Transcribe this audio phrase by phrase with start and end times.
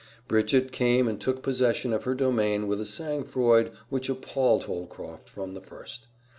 [0.27, 5.53] Bridget came and took possession of her domain with a sangfroid which appalled Holcroft from
[5.53, 6.07] the first.